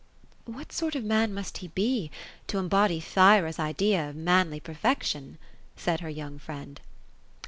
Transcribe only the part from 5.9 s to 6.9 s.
her young friend.